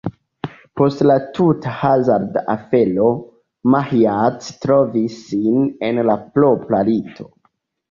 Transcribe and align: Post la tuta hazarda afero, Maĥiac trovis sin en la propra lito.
Post 0.79 1.03
la 1.09 1.17
tuta 1.39 1.73
hazarda 1.81 2.43
afero, 2.53 3.11
Maĥiac 3.75 4.49
trovis 4.65 5.21
sin 5.29 5.71
en 5.93 6.03
la 6.11 6.19
propra 6.41 6.83
lito. 6.93 7.31